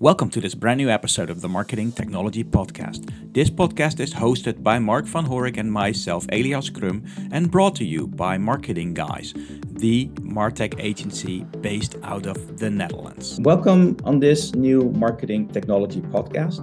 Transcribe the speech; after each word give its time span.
Welcome 0.00 0.30
to 0.30 0.40
this 0.40 0.54
brand 0.54 0.78
new 0.78 0.90
episode 0.90 1.28
of 1.28 1.40
the 1.40 1.48
Marketing 1.48 1.90
Technology 1.90 2.44
Podcast. 2.44 3.10
This 3.34 3.50
podcast 3.50 3.98
is 3.98 4.14
hosted 4.14 4.62
by 4.62 4.78
Mark 4.78 5.06
van 5.06 5.26
Horik 5.26 5.56
and 5.56 5.72
myself, 5.72 6.24
Elias 6.30 6.70
Krum, 6.70 7.04
and 7.32 7.50
brought 7.50 7.74
to 7.74 7.84
you 7.84 8.06
by 8.06 8.38
Marketing 8.38 8.94
Guys, 8.94 9.34
the 9.70 10.06
Martech 10.20 10.78
agency 10.78 11.42
based 11.62 11.96
out 12.04 12.26
of 12.26 12.60
the 12.60 12.70
Netherlands. 12.70 13.40
Welcome 13.40 13.96
on 14.04 14.20
this 14.20 14.54
new 14.54 14.88
Marketing 14.90 15.48
Technology 15.48 16.00
Podcast, 16.00 16.60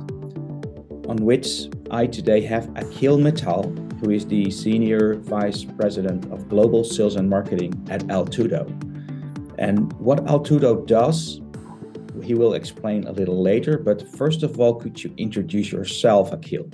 on 1.09 1.17
which 1.17 1.67
I 1.91 2.07
today 2.07 2.39
have 2.39 2.67
Akhil 2.75 3.19
Mittal, 3.19 3.65
who 3.99 4.11
is 4.11 4.25
the 4.25 4.49
Senior 4.49 5.15
Vice 5.15 5.65
President 5.65 6.31
of 6.31 6.47
Global 6.47 6.85
Sales 6.85 7.17
and 7.17 7.29
Marketing 7.29 7.73
at 7.89 7.99
Altudo. 8.03 8.65
And 9.57 9.91
what 9.99 10.23
Altudo 10.23 10.87
does 10.87 11.41
he 12.25 12.33
will 12.33 12.55
explain 12.55 13.05
a 13.05 13.11
little 13.11 13.41
later. 13.41 13.77
But 13.77 14.07
first 14.17 14.43
of 14.43 14.59
all, 14.59 14.75
could 14.75 15.01
you 15.03 15.13
introduce 15.17 15.71
yourself, 15.71 16.31
Akhil? 16.31 16.73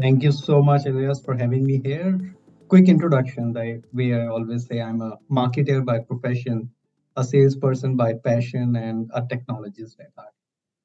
Thank 0.00 0.22
you 0.22 0.32
so 0.32 0.62
much, 0.62 0.86
Elias, 0.86 1.20
for 1.24 1.34
having 1.34 1.64
me 1.64 1.80
here. 1.84 2.34
Quick 2.68 2.88
introduction. 2.88 3.52
The 3.52 3.82
way 3.92 4.14
I 4.14 4.26
always 4.26 4.66
say, 4.66 4.80
I'm 4.80 5.00
a 5.00 5.16
marketer 5.30 5.84
by 5.84 6.00
profession, 6.00 6.70
a 7.16 7.24
salesperson 7.24 7.96
by 7.96 8.14
passion, 8.24 8.76
and 8.76 9.10
a 9.14 9.22
technologist 9.22 9.98
at 10.00 10.12
heart. 10.16 10.34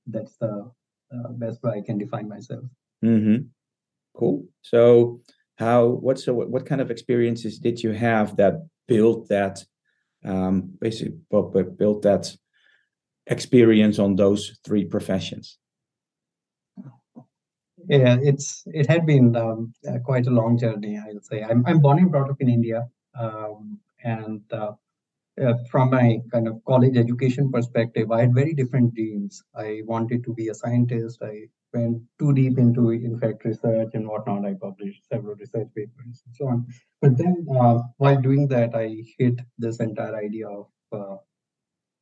That's 0.08 0.36
the 0.38 0.72
uh, 1.14 1.30
best 1.32 1.62
way 1.64 1.72
I 1.78 1.82
can 1.82 1.98
define 1.98 2.28
myself. 2.30 2.64
Mm-hmm. 3.04 3.48
Cool. 4.16 4.46
So, 4.62 5.22
how? 5.58 5.86
What? 5.88 6.20
So, 6.20 6.34
what, 6.34 6.50
what 6.50 6.66
kind 6.66 6.82
of 6.82 6.90
experiences 6.90 7.60
did 7.60 7.84
you 7.84 7.92
have 7.92 8.38
that 8.38 8.66
built 8.88 9.28
that? 9.30 9.64
Um, 10.26 10.72
basically, 10.80 11.18
built 11.30 12.02
that 12.04 12.34
experience 13.28 14.00
on 14.00 14.16
those 14.16 14.60
three 14.66 14.86
professions? 14.86 15.58
Yeah, 17.90 18.18
it's 18.22 18.64
it 18.68 18.88
had 18.88 19.06
been 19.06 19.36
um, 19.36 19.74
uh, 19.88 20.00
quite 20.00 20.28
a 20.28 20.30
long 20.32 20.58
journey. 20.58 20.98
I 20.98 21.12
would 21.14 21.26
say 21.26 21.44
I'm 21.44 21.66
I'm 21.66 21.80
born 21.80 22.00
and 22.00 22.12
brought 22.12 22.30
up 22.30 22.40
in 22.40 22.48
India, 22.48 22.88
um, 23.20 23.80
and 24.04 24.42
uh, 24.54 24.72
uh, 25.42 25.54
from 25.70 25.90
my 25.90 26.20
kind 26.32 26.48
of 26.48 26.64
college 26.66 26.96
education 26.96 27.52
perspective, 27.52 28.12
I 28.12 28.22
had 28.22 28.34
very 28.34 28.54
different 28.54 28.94
dreams. 28.94 29.44
I 29.56 29.82
wanted 29.86 30.24
to 30.26 30.34
be 30.34 30.50
a 30.50 30.54
scientist. 30.54 31.22
I 31.22 31.48
went 31.74 32.02
too 32.20 32.34
deep 32.34 32.58
into, 32.58 32.92
in 32.92 33.20
fact, 33.20 33.44
research 33.44 33.90
and 33.94 34.08
whatnot. 34.08 34.46
I 34.46 34.54
published 34.54 35.08
several 35.12 35.36
research 35.36 35.70
papers 35.76 36.24
and 36.26 36.36
so 36.36 36.48
on. 36.48 36.68
But 37.02 37.18
then, 37.18 37.48
uh, 37.60 37.80
while 37.98 38.22
doing 38.22 38.48
that, 38.50 38.76
I 38.76 39.04
hit 39.18 39.40
this 39.58 39.80
entire 39.80 40.16
idea 40.16 40.48
of 40.48 40.68
uh, 40.92 41.16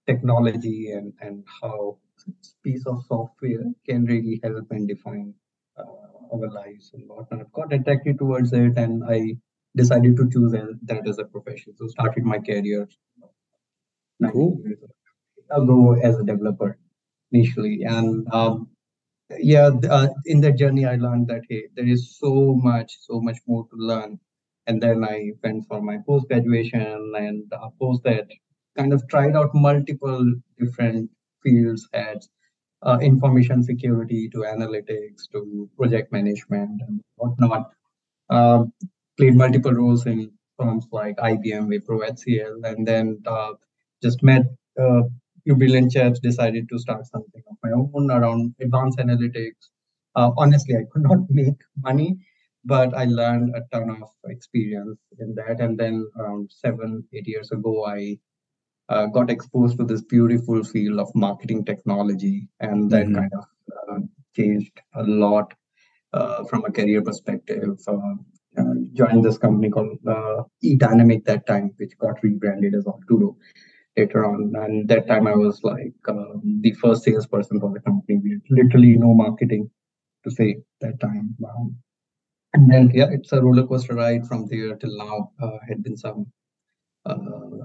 technology 0.07 0.91
and, 0.91 1.13
and 1.21 1.43
how 1.61 1.97
this 2.39 2.55
piece 2.63 2.85
of 2.85 3.03
software 3.07 3.65
can 3.87 4.05
really 4.05 4.39
help 4.43 4.69
and 4.71 4.87
define 4.87 5.33
uh, 5.77 5.83
our 6.33 6.49
lives 6.51 6.91
and 6.93 7.07
whatnot. 7.07 7.51
Got 7.53 7.73
attracted 7.73 8.17
towards 8.17 8.53
it, 8.53 8.77
and 8.77 9.03
I 9.07 9.37
decided 9.75 10.17
to 10.17 10.29
choose 10.29 10.51
that 10.51 11.07
as 11.07 11.17
a 11.19 11.25
profession. 11.25 11.75
So 11.77 11.87
started 11.87 12.23
my 12.23 12.39
career 12.39 12.87
cool. 14.31 14.61
ago 15.49 15.93
as 16.01 16.19
a 16.19 16.23
developer 16.23 16.77
initially, 17.31 17.83
and 17.83 18.27
um, 18.33 18.69
yeah, 19.39 19.71
uh, 19.89 20.09
in 20.25 20.41
that 20.41 20.57
journey 20.57 20.85
I 20.85 20.95
learned 20.95 21.27
that 21.27 21.41
hey, 21.49 21.63
there 21.75 21.87
is 21.87 22.17
so 22.17 22.53
much, 22.55 22.97
so 23.01 23.19
much 23.19 23.37
more 23.47 23.65
to 23.69 23.75
learn. 23.75 24.19
And 24.67 24.81
then 24.81 25.03
I 25.03 25.31
went 25.43 25.67
for 25.67 25.81
my 25.81 25.97
post 26.05 26.27
graduation, 26.27 27.13
and 27.15 27.51
uh, 27.51 27.69
post 27.79 28.03
that 28.03 28.27
kind 28.77 28.93
of 28.93 29.07
tried 29.07 29.35
out 29.35 29.53
multiple 29.53 30.33
different 30.59 31.09
fields 31.43 31.87
at 31.93 32.23
uh, 32.83 32.97
information 33.01 33.63
security 33.63 34.29
to 34.29 34.39
analytics 34.39 35.29
to 35.31 35.69
project 35.77 36.11
management 36.11 36.81
and 36.87 37.01
whatnot. 37.15 37.71
Uh, 38.29 38.63
played 39.17 39.35
multiple 39.35 39.73
roles 39.73 40.05
in 40.05 40.31
firms 40.57 40.87
like 40.91 41.17
IBM, 41.17 41.67
Wipro, 41.67 42.07
HCL, 42.09 42.63
and 42.63 42.87
then 42.87 43.21
uh, 43.27 43.53
just 44.01 44.23
met 44.23 44.43
uh, 44.79 45.01
few 45.43 45.55
brilliant 45.55 45.91
decided 46.21 46.69
to 46.69 46.79
start 46.79 47.05
something 47.05 47.43
of 47.49 47.57
my 47.63 47.71
own 47.71 48.11
around 48.11 48.53
advanced 48.59 48.99
analytics. 48.99 49.69
Uh, 50.15 50.31
honestly, 50.37 50.75
I 50.75 50.85
could 50.91 51.01
not 51.09 51.19
make 51.29 51.59
money, 51.77 52.17
but 52.65 52.93
I 52.93 53.05
learned 53.05 53.55
a 53.55 53.61
ton 53.71 53.89
of 53.89 54.09
experience 54.25 54.99
in 55.19 55.35
that. 55.35 55.59
And 55.59 55.77
then 55.77 56.07
around 56.17 56.51
seven, 56.51 57.03
eight 57.13 57.27
years 57.27 57.51
ago, 57.51 57.85
I 57.85 58.17
uh, 58.91 59.05
got 59.07 59.29
exposed 59.29 59.77
to 59.77 59.85
this 59.85 60.01
beautiful 60.01 60.63
field 60.63 60.99
of 60.99 61.09
marketing 61.15 61.63
technology, 61.65 62.47
and 62.59 62.89
that 62.91 63.05
mm-hmm. 63.05 63.15
kind 63.15 63.33
of 63.39 63.45
uh, 63.77 63.99
changed 64.35 64.75
a 64.95 65.03
lot 65.03 65.53
uh, 66.13 66.43
from 66.45 66.65
a 66.65 66.71
career 66.71 67.01
perspective. 67.01 67.79
Uh, 67.87 68.15
uh, 68.57 68.73
joined 68.93 69.23
this 69.23 69.37
company 69.37 69.69
called 69.69 69.97
uh, 70.05 70.43
eDynamic 70.63 71.23
that 71.23 71.45
time, 71.47 71.71
which 71.77 71.97
got 71.99 72.21
rebranded 72.21 72.75
as 72.75 72.83
Altudo 72.83 73.35
later 73.95 74.25
on. 74.25 74.53
And 74.55 74.89
that 74.89 75.07
time 75.07 75.25
I 75.25 75.35
was 75.35 75.61
like 75.63 75.93
um, 76.09 76.41
the 76.61 76.73
first 76.73 77.03
salesperson 77.03 77.61
for 77.61 77.71
the 77.71 77.79
company. 77.79 78.19
We 78.21 78.31
had 78.31 78.41
literally 78.49 78.95
no 78.97 79.13
marketing 79.13 79.69
to 80.25 80.31
say 80.31 80.57
that 80.81 80.99
time. 80.99 81.35
Um, 81.47 81.77
and 82.53 82.69
then 82.69 82.91
yeah, 82.93 83.07
it's 83.09 83.31
a 83.31 83.41
roller 83.41 83.65
coaster 83.65 83.95
ride 83.95 84.27
from 84.27 84.47
there 84.47 84.75
till 84.75 84.97
now. 84.97 85.31
Uh, 85.41 85.57
had 85.67 85.81
been 85.81 85.95
some 85.95 86.27
Uh, 87.03 87.17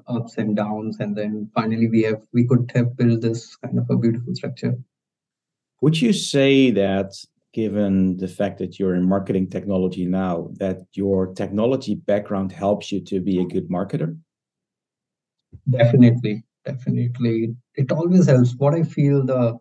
ups 0.08 0.38
and 0.38 0.56
downs 0.56 0.96
and 1.00 1.14
then 1.14 1.50
finally 1.54 1.88
we 1.88 2.00
have 2.00 2.22
we 2.32 2.46
could 2.46 2.70
have 2.74 2.96
built 2.96 3.20
this 3.20 3.54
kind 3.56 3.78
of 3.78 3.84
a 3.90 3.96
beautiful 3.96 4.34
structure. 4.34 4.74
Would 5.82 6.00
you 6.00 6.14
say 6.14 6.70
that 6.70 7.12
given 7.52 8.16
the 8.16 8.28
fact 8.28 8.58
that 8.58 8.78
you're 8.78 8.94
in 8.94 9.06
marketing 9.06 9.50
technology 9.50 10.06
now 10.06 10.48
that 10.58 10.78
your 10.94 11.34
technology 11.34 11.96
background 11.96 12.50
helps 12.50 12.90
you 12.90 13.00
to 13.04 13.20
be 13.20 13.40
a 13.40 13.44
good 13.44 13.68
marketer? 13.68 14.18
Definitely 15.68 16.44
definitely. 16.66 17.54
It 17.76 17.92
always 17.92 18.26
helps. 18.26 18.54
What 18.56 18.74
i 18.74 18.82
feel 18.82 19.24
the 19.24 19.58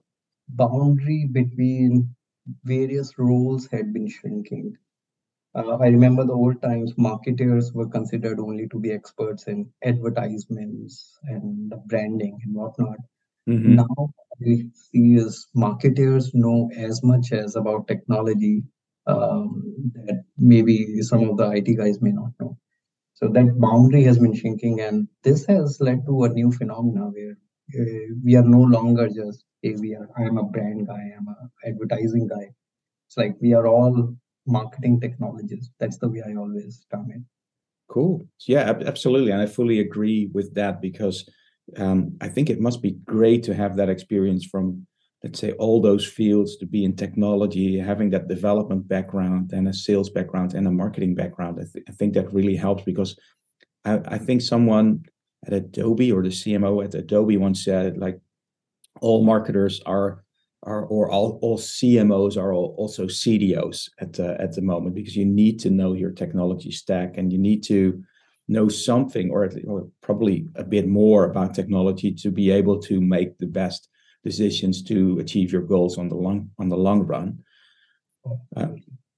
boundary 0.49 1.29
between 1.31 2.13
various 2.63 3.17
roles 3.17 3.67
had 3.67 3.93
been 3.93 4.09
shrinking 4.09 4.77
uh, 5.55 5.77
I 5.77 5.87
remember 5.87 6.25
the 6.25 6.33
old 6.33 6.61
times, 6.61 6.93
marketers 6.97 7.71
were 7.73 7.87
considered 7.87 8.39
only 8.39 8.67
to 8.69 8.79
be 8.79 8.91
experts 8.91 9.47
in 9.47 9.69
advertisements 9.83 11.17
and 11.23 11.73
branding 11.87 12.37
and 12.43 12.53
whatnot. 12.53 12.97
Mm-hmm. 13.47 13.75
Now, 13.75 14.13
we 14.39 14.69
see 14.73 15.15
is 15.15 15.47
marketers 15.53 16.33
know 16.33 16.69
as 16.75 17.01
much 17.03 17.31
as 17.31 17.55
about 17.55 17.87
technology 17.87 18.63
um, 19.07 19.63
that 19.93 20.23
maybe 20.37 21.01
some 21.01 21.29
of 21.29 21.37
the 21.37 21.47
IT 21.47 21.77
guys 21.77 22.01
may 22.01 22.11
not 22.11 22.31
know. 22.39 22.57
So 23.13 23.29
that 23.29 23.59
boundary 23.59 24.03
has 24.03 24.19
been 24.19 24.35
shrinking, 24.35 24.81
and 24.81 25.07
this 25.23 25.45
has 25.45 25.77
led 25.79 26.05
to 26.05 26.23
a 26.25 26.29
new 26.29 26.51
phenomena 26.51 27.05
where 27.05 27.37
uh, 27.79 28.13
we 28.23 28.35
are 28.35 28.43
no 28.43 28.59
longer 28.59 29.07
just 29.07 29.45
hey, 29.61 29.75
we 29.79 29.95
are. 29.95 30.09
I'm 30.17 30.37
a 30.37 30.43
brand 30.43 30.87
guy. 30.87 31.11
I'm 31.17 31.27
a 31.29 31.69
advertising 31.69 32.27
guy. 32.27 32.49
It's 33.07 33.15
like 33.15 33.35
we 33.39 33.53
are 33.53 33.67
all 33.67 34.15
marketing 34.45 34.99
technologies. 34.99 35.71
That's 35.79 35.97
the 35.97 36.09
way 36.09 36.23
I 36.27 36.35
always 36.35 36.85
term 36.91 37.11
it. 37.11 37.21
Cool. 37.87 38.27
Yeah, 38.47 38.73
absolutely. 38.85 39.31
And 39.31 39.41
I 39.41 39.45
fully 39.45 39.79
agree 39.79 40.29
with 40.33 40.53
that 40.55 40.81
because 40.81 41.29
um, 41.77 42.17
I 42.21 42.27
think 42.29 42.49
it 42.49 42.59
must 42.59 42.81
be 42.81 42.91
great 43.05 43.43
to 43.43 43.53
have 43.53 43.75
that 43.77 43.89
experience 43.89 44.45
from, 44.45 44.85
let's 45.23 45.39
say, 45.39 45.51
all 45.53 45.81
those 45.81 46.05
fields 46.05 46.57
to 46.57 46.65
be 46.65 46.83
in 46.83 46.95
technology, 46.95 47.77
having 47.77 48.09
that 48.11 48.27
development 48.27 48.87
background 48.87 49.51
and 49.53 49.67
a 49.67 49.73
sales 49.73 50.09
background 50.09 50.53
and 50.53 50.67
a 50.67 50.71
marketing 50.71 51.15
background. 51.15 51.59
I, 51.59 51.65
th- 51.71 51.85
I 51.87 51.91
think 51.91 52.13
that 52.13 52.33
really 52.33 52.55
helps 52.55 52.83
because 52.83 53.17
I, 53.83 53.99
I 54.05 54.17
think 54.17 54.41
someone 54.41 55.05
at 55.45 55.53
Adobe 55.53 56.11
or 56.11 56.23
the 56.23 56.29
CMO 56.29 56.83
at 56.83 56.95
Adobe 56.95 57.37
once 57.37 57.63
said, 57.63 57.97
like, 57.97 58.19
all 59.01 59.23
marketers 59.23 59.81
are 59.85 60.24
are 60.65 60.85
or 60.85 61.09
all, 61.11 61.39
all 61.41 61.57
CMOs 61.57 62.37
are 62.37 62.53
all, 62.53 62.75
also 62.77 63.05
CDOs 63.05 63.89
at 63.99 64.13
the, 64.13 64.39
at 64.41 64.53
the 64.53 64.61
moment 64.61 64.95
because 64.95 65.15
you 65.15 65.25
need 65.25 65.59
to 65.59 65.69
know 65.69 65.93
your 65.93 66.11
technology 66.11 66.71
stack 66.71 67.17
and 67.17 67.31
you 67.31 67.39
need 67.39 67.63
to 67.63 68.03
know 68.47 68.67
something 68.67 69.31
or, 69.31 69.49
or 69.67 69.87
probably 70.01 70.47
a 70.55 70.63
bit 70.63 70.87
more 70.87 71.25
about 71.25 71.55
technology 71.55 72.11
to 72.13 72.29
be 72.29 72.51
able 72.51 72.79
to 72.79 73.01
make 73.01 73.37
the 73.37 73.47
best 73.47 73.89
decisions 74.23 74.83
to 74.83 75.19
achieve 75.19 75.51
your 75.51 75.61
goals 75.61 75.97
on 75.97 76.09
the 76.09 76.15
long 76.15 76.49
on 76.57 76.67
the 76.69 76.77
long 76.77 77.01
run. 77.01 77.39
Uh, 78.55 78.67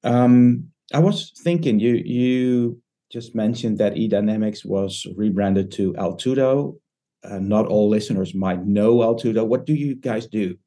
um, 0.04 0.68
I 0.94 1.00
was 1.00 1.32
thinking 1.44 1.80
you 1.80 1.94
you 1.94 2.82
just 3.10 3.36
mentioned 3.36 3.78
that 3.78 3.96
eDynamics 3.96 4.66
was 4.66 5.08
rebranded 5.16 5.72
to 5.74 5.94
Altudo. 5.94 6.78
Uh, 7.24 7.40
not 7.40 7.68
all 7.68 7.90
listeners 7.90 8.36
might 8.36 8.66
know 8.66 8.98
Altudo. 8.98 9.48
What 9.48 9.66
do 9.66 9.74
you 9.74 9.96
guys 9.96 10.28
do? 10.28 10.58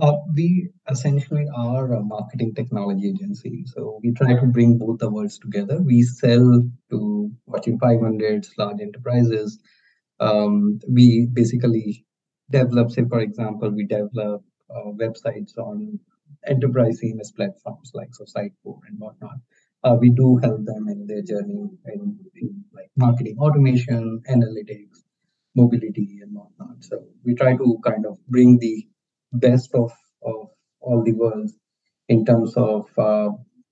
Uh, 0.00 0.16
we 0.34 0.70
essentially 0.88 1.46
are 1.54 1.92
a 1.92 2.02
marketing 2.02 2.54
technology 2.54 3.10
agency. 3.10 3.64
So 3.66 4.00
we 4.02 4.12
try 4.12 4.34
to 4.34 4.46
bring 4.46 4.78
both 4.78 4.98
the 4.98 5.10
worlds 5.10 5.38
together. 5.38 5.80
We 5.82 6.02
sell 6.02 6.66
to 6.90 7.30
Fortune 7.46 7.78
500 7.78 8.46
large 8.56 8.80
enterprises. 8.80 9.58
Um, 10.18 10.80
we 10.88 11.28
basically 11.32 12.06
develop, 12.50 12.90
say, 12.90 13.04
for 13.04 13.20
example, 13.20 13.70
we 13.70 13.84
develop 13.84 14.42
uh, 14.74 14.90
websites 15.02 15.58
on 15.58 15.98
enterprise 16.46 17.00
CMS 17.02 17.34
platforms 17.34 17.90
like 17.94 18.14
so 18.14 18.24
Sitecore 18.24 18.80
and 18.88 18.98
whatnot. 18.98 19.36
Uh, 19.84 19.96
we 20.00 20.10
do 20.10 20.38
help 20.38 20.64
them 20.64 20.88
in 20.88 21.06
their 21.06 21.22
journey 21.22 21.68
in, 21.86 22.18
in 22.36 22.64
like 22.72 22.90
marketing 22.96 23.36
automation, 23.38 24.22
analytics, 24.30 25.04
mobility, 25.54 26.20
and 26.22 26.34
whatnot. 26.34 26.76
So 26.80 27.04
we 27.24 27.34
try 27.34 27.56
to 27.56 27.78
kind 27.84 28.06
of 28.06 28.18
bring 28.28 28.58
the 28.58 28.86
best 29.32 29.74
of, 29.74 29.92
of 30.22 30.48
all 30.80 31.02
the 31.02 31.12
worlds 31.12 31.54
in 32.08 32.24
terms 32.24 32.54
of 32.56 32.86
uh, 32.98 33.30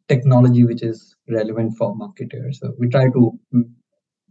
technology 0.09 0.65
which 0.65 0.83
is 0.83 1.17
relevant 1.29 1.77
for 1.77 1.95
marketers. 1.95 2.61
So 2.61 2.75
we 2.79 2.89
try 2.89 3.11
to 3.11 3.39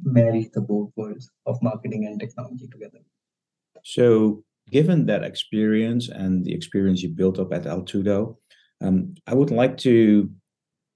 marry 0.03 0.50
the 0.53 0.62
both 0.62 0.91
worlds 0.95 1.29
of 1.45 1.62
marketing 1.62 2.06
and 2.06 2.19
technology 2.19 2.68
together. 2.68 3.00
So, 3.83 4.44
given 4.69 5.06
that 5.06 5.24
experience 5.24 6.09
and 6.09 6.44
the 6.44 6.53
experience 6.53 7.01
you 7.01 7.09
built 7.09 7.39
up 7.39 7.53
at 7.53 7.63
Altudo, 7.63 8.38
um, 8.81 9.15
I 9.25 9.33
would 9.33 9.51
like 9.51 9.77
to 9.80 10.30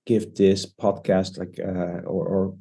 give 0.06 0.36
this 0.36 0.66
podcast 0.66 1.38
like 1.38 1.60
uh, 1.60 2.01
or, 2.06 2.27
or, 2.27 2.56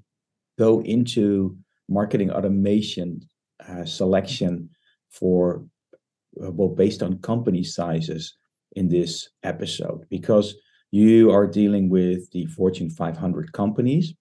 go 0.59 0.83
into 0.83 1.57
marketing 1.89 2.31
automation 2.31 3.21
uh, 3.67 3.85
selection 3.85 4.69
for 5.09 5.65
well 6.35 6.69
based 6.69 7.03
on 7.03 7.19
company 7.19 7.63
sizes 7.63 8.35
in 8.77 8.89
this 8.89 9.29
episode 9.43 10.07
because 10.09 10.55
you 10.91 11.31
are 11.31 11.47
dealing 11.47 11.89
with 11.89 12.31
the 12.33 12.47
Fortune 12.47 12.91
500 12.91 13.53
companies. 13.53 14.15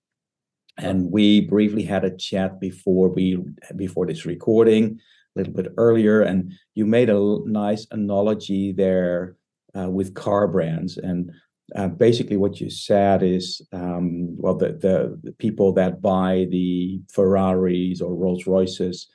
And 0.78 1.12
we 1.12 1.42
briefly 1.42 1.84
had 1.84 2.06
a 2.06 2.16
chat 2.16 2.60
before 2.60 3.10
we 3.10 3.44
before 3.76 4.06
this 4.06 4.26
recording 4.26 5.00
a 5.36 5.40
little 5.40 5.54
bit 5.54 5.74
earlier 5.78 6.22
and 6.22 6.54
you 6.74 6.86
made 6.86 7.10
a 7.10 7.40
nice 7.46 7.86
analogy 7.92 8.72
there 8.72 9.36
uh, 9.78 9.90
with 9.90 10.14
car 10.14 10.48
brands. 10.48 10.98
And 10.98 11.32
uh, 11.76 11.88
basically 11.88 12.38
what 12.38 12.60
you 12.60 12.70
said 12.70 13.22
is 13.24 13.62
um, 13.74 14.36
well 14.38 14.56
the, 14.56 14.70
the, 14.70 15.20
the 15.22 15.32
people 15.34 15.74
that 15.74 16.02
buy 16.02 16.48
the 16.50 17.02
ferraris 17.12 18.02
or 18.02 18.16
rolls 18.16 18.48
royces 18.48 19.08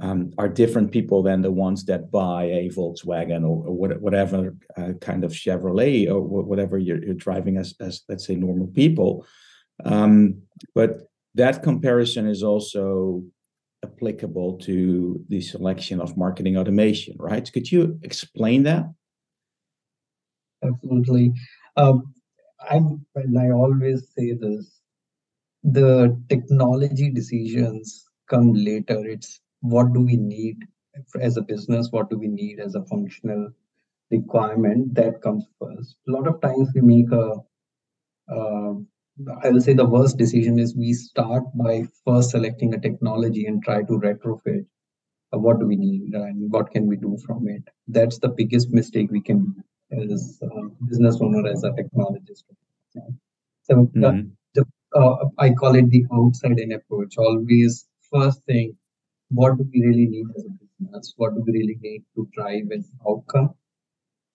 um, 0.00 0.32
are 0.38 0.48
different 0.48 0.92
people 0.92 1.22
than 1.22 1.42
the 1.42 1.50
ones 1.50 1.84
that 1.84 2.10
buy 2.10 2.44
a 2.44 2.70
Volkswagen 2.70 3.42
or, 3.42 3.66
or 3.66 3.74
whatever 3.98 4.56
uh, 4.76 4.92
kind 5.00 5.24
of 5.24 5.32
Chevrolet 5.32 6.08
or 6.08 6.20
whatever 6.20 6.78
you're, 6.78 7.02
you're, 7.04 7.14
driving 7.14 7.56
as, 7.56 7.74
as, 7.80 8.02
let's 8.08 8.26
say, 8.26 8.34
normal 8.34 8.68
people. 8.68 9.26
Um, 9.84 10.42
but 10.74 11.10
that 11.34 11.62
comparison 11.62 12.26
is 12.26 12.42
also 12.42 13.22
applicable 13.84 14.58
to 14.58 15.22
the 15.28 15.40
selection 15.40 16.00
of 16.00 16.16
marketing 16.16 16.56
automation, 16.56 17.16
right? 17.18 17.50
Could 17.52 17.70
you 17.70 17.98
explain 18.02 18.62
that? 18.64 18.84
Absolutely. 20.62 21.32
Um, 21.76 22.14
I'm, 22.68 23.04
and 23.14 23.38
I 23.38 23.50
always 23.50 24.08
say 24.16 24.32
this 24.32 24.80
the 25.62 26.18
technology 26.28 27.10
decisions 27.10 28.04
come 28.28 28.52
later. 28.54 29.06
It's 29.06 29.40
what 29.60 29.92
do 29.92 30.00
we 30.00 30.16
need 30.16 30.58
as 31.20 31.36
a 31.36 31.42
business? 31.42 31.88
What 31.90 32.10
do 32.10 32.18
we 32.18 32.28
need 32.28 32.60
as 32.60 32.74
a 32.74 32.84
functional 32.84 33.50
requirement 34.10 34.94
that 34.94 35.22
comes 35.22 35.44
first? 35.58 35.96
A 36.08 36.12
lot 36.12 36.26
of 36.26 36.40
times 36.40 36.68
we 36.74 36.80
make 36.80 37.10
a 37.12 37.34
uh, 38.32 38.74
I 39.42 39.50
will 39.50 39.60
say 39.60 39.74
the 39.74 39.84
worst 39.84 40.16
decision 40.16 40.58
is 40.58 40.74
we 40.74 40.92
start 40.92 41.44
by 41.54 41.84
first 42.06 42.30
selecting 42.30 42.74
a 42.74 42.80
technology 42.80 43.46
and 43.46 43.62
try 43.62 43.82
to 43.82 43.98
retrofit 43.98 44.64
uh, 45.32 45.38
what 45.38 45.60
do 45.60 45.66
we 45.66 45.76
need 45.76 46.14
and 46.14 46.50
what 46.50 46.70
can 46.70 46.86
we 46.86 46.96
do 46.96 47.18
from 47.26 47.46
it. 47.48 47.62
That's 47.88 48.18
the 48.18 48.28
biggest 48.28 48.70
mistake 48.70 49.10
we 49.10 49.20
can 49.20 49.54
do 49.90 50.12
as 50.12 50.40
a 50.42 50.68
business 50.88 51.18
owner 51.20 51.46
as 51.48 51.64
a 51.64 51.70
technologist. 51.70 52.44
So 53.62 53.74
mm-hmm. 53.74 54.28
the, 54.54 54.64
uh, 54.94 55.16
i 55.38 55.50
call 55.50 55.74
it 55.74 55.90
the 55.90 56.06
outside 56.12 56.58
in 56.58 56.72
approach. 56.72 57.16
Always 57.18 57.86
first 58.10 58.42
thing 58.44 58.76
what 59.30 59.56
do 59.56 59.64
we 59.72 59.80
really 59.86 60.06
need 60.06 60.26
as 60.36 60.44
a 60.44 60.50
business? 60.50 61.14
What 61.16 61.34
do 61.34 61.42
we 61.46 61.52
really 61.52 61.78
need 61.80 62.04
to 62.16 62.28
drive 62.32 62.70
an 62.70 62.84
outcome? 63.08 63.50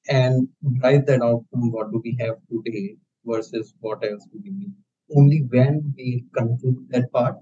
And 0.08 0.48
drive 0.80 1.06
that 1.08 1.22
outcome, 1.22 1.72
what 1.72 1.92
do 1.92 2.02
we 2.04 2.16
have 2.20 2.36
today 2.50 2.96
versus 3.26 3.74
what 3.80 4.04
else 4.04 4.26
do 4.32 4.40
we 4.44 4.52
need? 4.52 4.74
Only 5.16 5.40
when 5.50 5.94
we 5.98 6.26
conclude 6.36 6.88
that 6.90 7.12
part, 7.12 7.36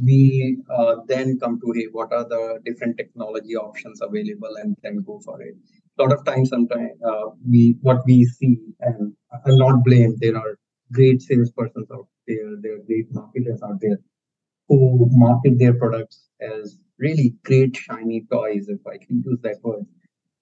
we 0.00 0.56
uh, 0.70 0.96
then 1.06 1.38
come 1.38 1.60
to 1.60 1.72
hey, 1.74 1.86
what 1.92 2.12
are 2.12 2.26
the 2.26 2.60
different 2.64 2.96
technology 2.96 3.56
options 3.56 4.00
available, 4.00 4.54
and 4.62 4.74
then 4.82 5.02
go 5.06 5.20
for 5.24 5.40
it. 5.42 5.54
A 5.98 6.02
lot 6.02 6.12
of 6.12 6.24
times, 6.24 6.48
sometimes 6.48 6.92
uh, 7.06 7.28
we 7.46 7.76
what 7.82 8.04
we 8.06 8.24
see, 8.24 8.58
and 8.80 9.14
I'll 9.46 9.58
not 9.58 9.84
blame. 9.84 10.16
There 10.18 10.36
are 10.36 10.58
great 10.92 11.20
salespersons 11.20 11.90
out 11.92 12.08
there, 12.26 12.56
there 12.62 12.76
are 12.76 12.84
great 12.86 13.12
marketers 13.12 13.62
out 13.62 13.80
there 13.80 13.98
who 14.68 15.08
market 15.10 15.58
their 15.58 15.74
products 15.74 16.28
as 16.40 16.78
really 16.98 17.34
great 17.44 17.76
shiny 17.76 18.24
toys, 18.30 18.68
if 18.68 18.80
I 18.86 18.96
can 18.98 19.22
use 19.24 19.40
that 19.42 19.58
word. 19.62 19.84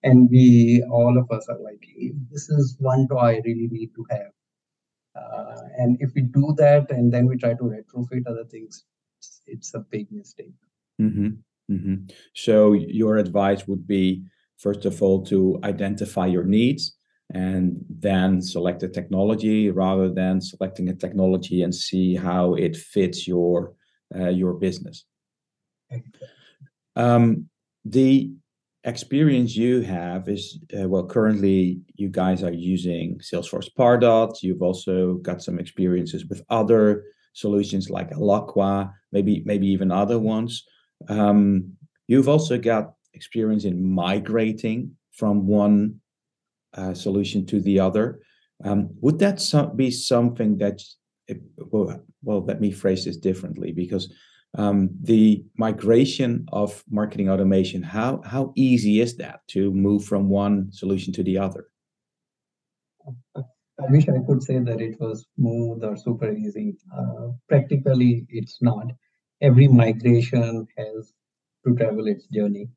And 0.02 0.28
we, 0.30 0.84
all 0.90 1.18
of 1.18 1.30
us 1.36 1.46
are 1.48 1.60
like, 1.60 1.84
this 2.30 2.48
is 2.48 2.76
one 2.78 3.06
toy 3.08 3.18
I 3.18 3.42
really 3.44 3.68
need 3.70 3.90
to 3.96 4.06
have. 4.10 4.32
Uh, 5.14 5.60
and 5.78 5.96
if 6.00 6.12
we 6.14 6.22
do 6.22 6.54
that 6.56 6.90
and 6.90 7.12
then 7.12 7.26
we 7.26 7.36
try 7.36 7.54
to 7.54 7.62
retrofit 7.62 8.26
other 8.26 8.44
things, 8.44 8.84
it's, 9.18 9.42
it's 9.46 9.74
a 9.74 9.80
big 9.80 10.06
mistake. 10.10 10.54
Mm-hmm. 11.00 11.28
Mm-hmm. 11.72 11.94
So 12.34 12.72
your 12.72 13.16
advice 13.16 13.66
would 13.66 13.86
be, 13.86 14.24
first 14.58 14.84
of 14.84 15.02
all, 15.02 15.24
to 15.26 15.58
identify 15.64 16.26
your 16.26 16.44
needs 16.44 16.96
and 17.32 17.84
then 17.88 18.42
select 18.42 18.82
a 18.82 18.88
technology 18.88 19.70
rather 19.70 20.12
than 20.12 20.40
selecting 20.40 20.88
a 20.88 20.94
technology 20.94 21.62
and 21.62 21.74
see 21.74 22.16
how 22.16 22.54
it 22.54 22.76
fits 22.76 23.28
your 23.28 23.74
uh, 24.14 24.28
your 24.28 24.54
business. 24.54 25.04
Um, 26.96 27.48
the 27.84 28.32
experience 28.84 29.54
you 29.56 29.82
have 29.82 30.28
is 30.28 30.58
uh, 30.78 30.88
well 30.88 31.06
currently 31.06 31.80
you 31.96 32.08
guys 32.08 32.42
are 32.42 32.52
using 32.52 33.18
salesforce 33.18 33.68
pardot. 33.78 34.42
You've 34.42 34.62
also 34.62 35.14
got 35.14 35.42
some 35.42 35.58
experiences 35.58 36.26
with 36.26 36.42
other 36.48 37.04
solutions 37.32 37.90
like 37.90 38.10
Eloqua, 38.10 38.92
maybe 39.12 39.42
maybe 39.44 39.66
even 39.68 39.90
other 39.90 40.18
ones. 40.18 40.64
Um, 41.08 41.76
you've 42.06 42.28
also 42.28 42.58
got 42.58 42.94
experience 43.14 43.64
in 43.64 43.82
migrating 43.84 44.96
from 45.12 45.46
one 45.46 46.00
uh, 46.74 46.94
solution 46.94 47.46
to 47.46 47.60
the 47.60 47.80
other. 47.80 48.20
Um, 48.64 48.90
would 49.00 49.18
that 49.18 49.40
so- 49.40 49.66
be 49.66 49.90
something 49.90 50.58
that 50.58 50.82
well, 51.56 52.02
well 52.22 52.44
let 52.44 52.60
me 52.60 52.70
phrase 52.70 53.04
this 53.04 53.16
differently 53.16 53.72
because 53.72 54.12
um, 54.56 54.90
the 55.02 55.44
migration 55.56 56.46
of 56.52 56.82
marketing 56.90 57.30
automation 57.30 57.82
how 57.82 58.20
how 58.24 58.52
easy 58.56 59.00
is 59.00 59.16
that 59.16 59.40
to 59.48 59.72
move 59.72 60.04
from 60.04 60.28
one 60.28 60.72
solution 60.72 61.12
to 61.14 61.22
the 61.22 61.38
other? 61.38 61.66
I 63.36 63.90
wish 63.90 64.08
i 64.08 64.18
could 64.26 64.42
say 64.42 64.58
that 64.58 64.80
it 64.80 65.00
was 65.00 65.26
smooth 65.36 65.84
or 65.84 65.96
super 65.96 66.32
easy. 66.32 66.76
Uh, 66.96 67.28
practically 67.48 68.26
it's 68.28 68.58
not. 68.60 68.86
Every 69.40 69.68
migration 69.68 70.66
has 70.76 71.12
to 71.64 71.74
travel 71.76 72.06
its 72.06 72.26
journey 72.26 72.68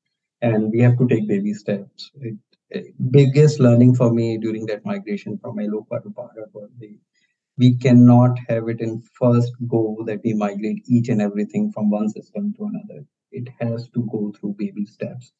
and 0.41 0.71
we 0.71 0.79
have 0.81 0.97
to 0.97 1.07
take 1.07 1.27
baby 1.27 1.53
steps. 1.53 2.11
It, 2.21 2.35
it, 2.69 3.11
biggest 3.11 3.59
learning 3.59 3.95
for 3.95 4.13
me 4.13 4.37
during 4.37 4.65
that 4.67 4.85
migration 4.85 5.37
from 5.39 5.57
Eloqua 5.57 6.03
to 6.03 6.09
Pardot 6.09 6.53
was 6.53 6.69
the 6.79 6.97
we 7.57 7.75
cannot 7.75 8.37
have 8.49 8.67
it 8.69 8.81
in 8.81 9.01
first 9.19 9.53
go 9.67 10.03
that 10.05 10.21
we 10.23 10.33
migrate 10.33 10.83
each 10.87 11.09
and 11.09 11.21
everything 11.21 11.71
from 11.71 11.89
one 11.89 12.09
system 12.09 12.53
to 12.57 12.65
another. 12.65 13.05
It 13.31 13.49
has 13.59 13.89
to 13.89 14.07
go 14.11 14.31
through 14.31 14.55
baby 14.57 14.85
steps. 14.85 15.31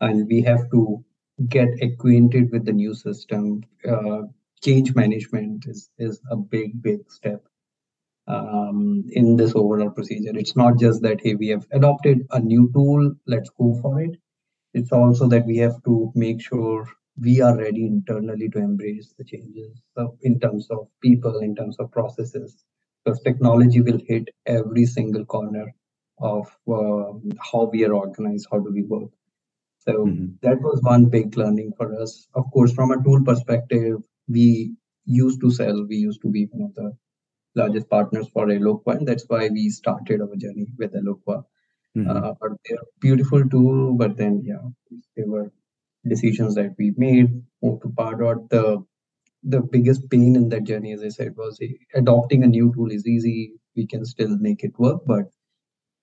And 0.00 0.26
we 0.28 0.42
have 0.42 0.70
to 0.70 1.04
get 1.48 1.68
acquainted 1.82 2.50
with 2.52 2.64
the 2.64 2.72
new 2.72 2.94
system. 2.94 3.62
Uh, 3.88 4.22
change 4.62 4.94
management 4.94 5.66
is, 5.66 5.90
is 5.98 6.20
a 6.30 6.36
big, 6.36 6.82
big 6.82 7.10
step 7.10 7.46
um, 8.26 9.04
in 9.10 9.36
this 9.36 9.54
overall 9.54 9.90
procedure. 9.90 10.36
It's 10.36 10.56
not 10.56 10.78
just 10.78 11.02
that, 11.02 11.20
hey, 11.22 11.34
we 11.34 11.48
have 11.48 11.66
adopted 11.72 12.26
a 12.30 12.40
new 12.40 12.70
tool, 12.72 13.14
let's 13.26 13.50
go 13.50 13.78
for 13.80 14.00
it. 14.00 14.16
It's 14.74 14.92
also 14.92 15.28
that 15.28 15.46
we 15.46 15.56
have 15.58 15.82
to 15.84 16.12
make 16.14 16.40
sure 16.42 16.86
we 17.20 17.40
are 17.40 17.56
ready 17.56 17.86
internally 17.86 18.48
to 18.50 18.58
embrace 18.58 19.14
the 19.18 19.24
changes 19.24 19.80
so 19.96 20.16
in 20.22 20.38
terms 20.38 20.68
of 20.70 20.88
people, 21.02 21.38
in 21.38 21.54
terms 21.54 21.76
of 21.78 21.90
processes, 21.90 22.64
because 23.04 23.20
technology 23.22 23.80
will 23.80 24.00
hit 24.06 24.28
every 24.46 24.84
single 24.84 25.24
corner 25.24 25.74
of 26.18 26.46
um, 26.68 27.22
how 27.52 27.64
we 27.64 27.84
are 27.84 27.94
organized, 27.94 28.46
how 28.50 28.58
do 28.58 28.70
we 28.72 28.82
work. 28.82 29.10
So 29.78 30.06
mm-hmm. 30.06 30.26
that 30.42 30.60
was 30.60 30.80
one 30.82 31.06
big 31.06 31.36
learning 31.36 31.72
for 31.76 32.00
us. 32.00 32.26
Of 32.34 32.50
course, 32.52 32.72
from 32.72 32.90
a 32.90 33.02
tool 33.02 33.22
perspective, 33.24 33.98
we 34.28 34.74
used 35.04 35.40
to 35.42 35.50
sell, 35.50 35.86
we 35.88 35.96
used 35.96 36.22
to 36.22 36.28
be 36.28 36.46
one 36.50 36.68
of 36.68 36.74
the 36.74 36.96
largest 37.54 37.88
partners 37.88 38.28
for 38.32 38.46
Eloqua, 38.46 38.98
and 38.98 39.06
that's 39.06 39.24
why 39.28 39.48
we 39.48 39.70
started 39.70 40.20
our 40.20 40.36
journey 40.36 40.66
with 40.76 40.92
Eloqua. 40.94 41.44
Mm-hmm. 41.96 42.10
Uh, 42.10 42.32
but 42.40 42.50
they're 42.68 42.78
beautiful 43.00 43.48
tool, 43.48 43.94
but 43.94 44.16
then 44.16 44.42
yeah, 44.44 44.98
they 45.16 45.22
were 45.24 45.50
decisions 46.08 46.54
that 46.54 46.74
we 46.78 46.92
made. 46.96 47.42
Move 47.62 47.80
to 47.82 47.88
Pardot. 47.88 48.48
The 48.50 48.84
the 49.42 49.60
biggest 49.60 50.08
pain 50.10 50.34
in 50.34 50.48
that 50.48 50.64
journey, 50.64 50.92
as 50.92 51.02
I 51.02 51.08
said, 51.08 51.36
was 51.36 51.60
adopting 51.94 52.42
a 52.42 52.48
new 52.48 52.72
tool 52.74 52.90
is 52.90 53.06
easy. 53.06 53.52
We 53.76 53.86
can 53.86 54.04
still 54.04 54.36
make 54.38 54.64
it 54.64 54.76
work, 54.78 55.02
but 55.06 55.30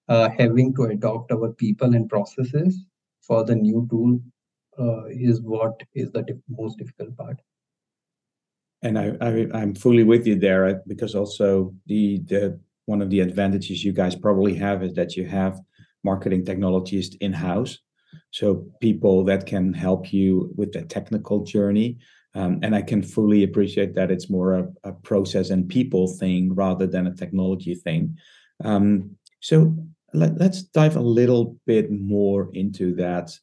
uh, 0.07 0.29
having 0.37 0.73
to 0.75 0.83
adopt 0.83 1.31
our 1.31 1.51
people 1.53 1.93
and 1.93 2.09
processes 2.09 2.85
for 3.21 3.43
the 3.43 3.55
new 3.55 3.87
tool 3.89 4.19
uh, 4.79 5.05
is 5.07 5.41
what 5.41 5.81
is 5.93 6.11
the 6.11 6.25
most 6.49 6.77
difficult 6.77 7.15
part. 7.17 7.39
And 8.81 8.99
I, 8.99 9.13
I 9.21 9.61
am 9.61 9.75
fully 9.75 10.03
with 10.03 10.27
you 10.27 10.37
there 10.37 10.65
uh, 10.65 10.73
because 10.87 11.15
also 11.15 11.73
the 11.85 12.19
the 12.27 12.59
one 12.85 13.01
of 13.01 13.09
the 13.09 13.21
advantages 13.21 13.83
you 13.83 13.93
guys 13.93 14.15
probably 14.15 14.55
have 14.55 14.83
is 14.83 14.93
that 14.95 15.15
you 15.15 15.25
have 15.25 15.59
marketing 16.03 16.43
technologists 16.43 17.15
in 17.21 17.31
house, 17.31 17.79
so 18.31 18.65
people 18.79 19.23
that 19.25 19.45
can 19.45 19.73
help 19.73 20.11
you 20.11 20.51
with 20.55 20.71
the 20.73 20.83
technical 20.83 21.43
journey. 21.43 21.97
Um, 22.35 22.59
and 22.63 22.75
I 22.75 22.81
can 22.81 23.03
fully 23.03 23.43
appreciate 23.43 23.93
that 23.95 24.09
it's 24.09 24.29
more 24.29 24.53
a, 24.53 24.67
a, 24.83 24.91
process 24.91 25.51
and 25.51 25.69
people 25.69 26.07
thing 26.07 26.55
rather 26.55 26.87
than 26.87 27.05
a 27.05 27.13
technology 27.13 27.75
thing. 27.75 28.17
Um, 28.63 29.11
so 29.39 29.75
let, 30.13 30.41
us 30.41 30.63
dive 30.63 30.95
a 30.95 31.01
little 31.01 31.57
bit 31.67 31.91
more 31.91 32.49
into 32.53 32.95
that 32.95 33.37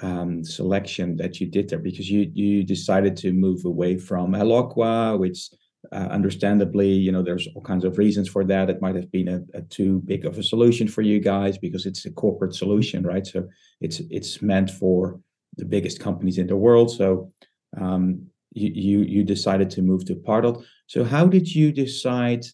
um, 0.00 0.44
selection 0.44 1.16
that 1.18 1.40
you 1.40 1.46
did 1.46 1.68
there 1.68 1.78
because 1.78 2.10
you 2.10 2.30
you 2.32 2.64
decided 2.64 3.16
to 3.18 3.32
move 3.32 3.64
away 3.64 3.98
from 3.98 4.32
Eloqua, 4.32 5.18
which 5.18 5.50
uh, 5.92 6.08
understandably, 6.10 6.88
you 6.88 7.12
know, 7.12 7.22
there's 7.22 7.46
all 7.54 7.62
kinds 7.62 7.84
of 7.84 7.98
reasons 7.98 8.28
for 8.28 8.44
that. 8.44 8.70
It 8.70 8.80
might 8.80 8.94
have 8.94 9.10
been 9.12 9.28
a, 9.28 9.42
a, 9.54 9.62
too 9.62 10.00
big 10.06 10.24
of 10.24 10.38
a 10.38 10.42
solution 10.42 10.88
for 10.88 11.02
you 11.02 11.20
guys 11.20 11.58
because 11.58 11.84
it's 11.84 12.06
a 12.06 12.10
corporate 12.10 12.54
solution, 12.54 13.04
right? 13.04 13.26
So 13.26 13.48
it's 13.80 14.00
it's 14.10 14.40
meant 14.40 14.70
for 14.70 15.20
the 15.56 15.66
biggest 15.66 16.00
companies 16.00 16.38
in 16.38 16.46
the 16.46 16.56
world. 16.56 16.90
So 16.90 17.32
um, 17.78 18.26
you, 18.52 18.70
you 18.74 18.98
you 19.00 19.24
decided 19.24 19.68
to 19.70 19.82
move 19.82 20.04
to 20.06 20.14
Pardot. 20.14 20.64
So 20.86 21.04
how 21.04 21.26
did 21.26 21.54
you 21.54 21.72
decide? 21.72 22.46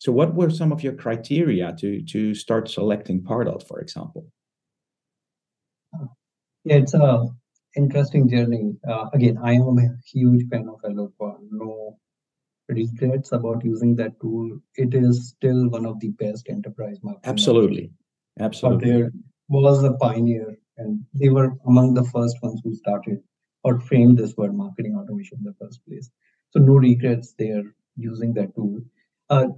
So 0.00 0.12
what 0.12 0.34
were 0.34 0.50
some 0.50 0.72
of 0.72 0.82
your 0.82 0.94
criteria 0.94 1.74
to 1.80 2.02
to 2.02 2.34
start 2.34 2.70
selecting 2.70 3.20
Pardot, 3.20 3.66
for 3.68 3.80
example? 3.80 4.26
Yeah, 6.64 6.76
it's 6.76 6.94
a 6.94 7.26
interesting 7.76 8.28
journey. 8.28 8.76
Uh, 8.88 9.06
again, 9.12 9.38
I 9.42 9.52
am 9.54 9.78
a 9.78 9.88
huge 10.10 10.48
fan 10.48 10.68
of 10.68 10.80
Eloqua. 10.82 11.36
No 11.50 11.98
regrets 12.68 13.32
about 13.32 13.64
using 13.64 13.96
that 13.96 14.20
tool. 14.20 14.58
It 14.76 14.94
is 14.94 15.28
still 15.28 15.68
one 15.68 15.86
of 15.86 16.00
the 16.00 16.10
best 16.10 16.48
enterprise 16.48 16.98
marketing. 17.02 17.30
Absolutely, 17.30 17.90
absolutely. 18.38 18.78
But 18.78 18.86
there 18.86 19.10
was 19.48 19.84
a 19.84 19.92
pioneer, 19.94 20.56
and 20.76 21.04
they 21.14 21.28
were 21.28 21.56
among 21.66 21.94
the 21.94 22.04
first 22.04 22.36
ones 22.42 22.60
who 22.62 22.74
started 22.74 23.20
or 23.64 23.80
framed 23.80 24.18
this 24.18 24.36
word 24.36 24.54
marketing 24.54 24.96
automation 24.96 25.38
in 25.38 25.44
the 25.44 25.54
first 25.60 25.80
place. 25.86 26.10
So 26.50 26.60
no 26.60 26.74
regrets 26.74 27.34
there 27.38 27.64
using 27.96 28.32
that 28.34 28.54
tool. 28.54 28.80
Uh, 29.28 29.48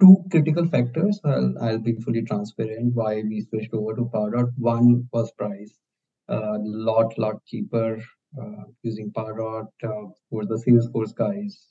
two 0.00 0.24
critical 0.30 0.68
factors. 0.68 1.18
I'll, 1.24 1.54
I'll 1.60 1.78
be 1.78 1.94
fully 1.94 2.22
transparent 2.22 2.94
why 2.94 3.22
we 3.22 3.40
switched 3.40 3.72
over 3.72 3.94
to 3.94 4.02
Pardot. 4.02 4.52
One 4.58 5.08
was 5.12 5.32
price 5.32 5.78
a 6.28 6.58
lot, 6.60 7.18
lot 7.18 7.44
cheaper 7.46 8.02
uh, 8.40 8.64
using 8.82 9.10
Pardot. 9.12 9.68
Uh, 9.82 10.10
for 10.30 10.44
the 10.46 10.62
Salesforce 10.66 11.14
guys 11.14 11.66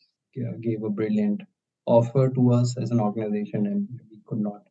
gave 0.62 0.84
a 0.84 0.90
brilliant 0.90 1.42
offer 1.86 2.30
to 2.30 2.54
us 2.54 2.78
as 2.78 2.92
an 2.92 3.00
organization, 3.00 3.66
and 3.68 3.88
we 4.10 4.22
could 4.26 4.40
not. 4.40 4.64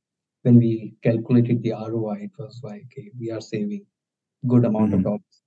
When 0.42 0.56
we 0.56 0.94
calculated 1.02 1.62
the 1.62 1.72
ROI, 1.72 2.18
it 2.22 2.30
was 2.38 2.60
like 2.62 2.84
okay, 2.86 3.10
we 3.18 3.30
are 3.30 3.40
saving 3.40 3.84
good 4.46 4.64
amount 4.64 4.92
mm-hmm. 4.92 4.98
of 4.98 5.04
dollars. 5.04 5.42